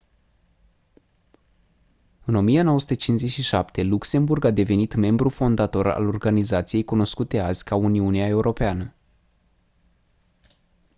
[2.25, 8.95] în 1957 luxemburg a devenit membru fondator al organizației cunoscute azi ca uniunea europeană